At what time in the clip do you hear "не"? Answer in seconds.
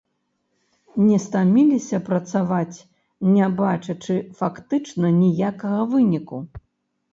1.07-1.17, 3.35-3.45